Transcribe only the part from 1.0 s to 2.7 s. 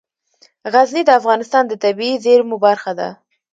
د افغانستان د طبیعي زیرمو